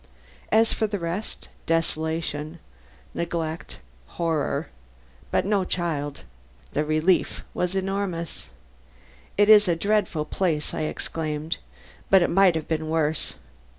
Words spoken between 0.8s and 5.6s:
the rest desolation, neglect, horror but